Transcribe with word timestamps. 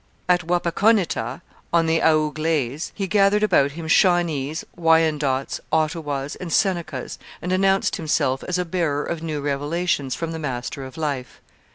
At 0.27 0.47
Wapakoneta, 0.47 1.41
on 1.71 1.85
the 1.85 2.01
Au 2.01 2.31
Glaize, 2.31 2.91
he 2.95 3.05
gathered 3.05 3.43
about 3.43 3.73
him 3.73 3.87
Shawnees, 3.87 4.65
Wyandots, 4.75 5.59
Ottawas, 5.71 6.35
and 6.37 6.51
Senecas, 6.51 7.19
and 7.39 7.51
announced 7.53 7.97
himself 7.97 8.43
as 8.47 8.57
a 8.57 8.65
bearer 8.65 9.03
of 9.05 9.21
new 9.21 9.41
revelations 9.41 10.15
from 10.15 10.31
the 10.31 10.39
Master 10.39 10.83
of 10.85 10.97
Life. 10.97 11.39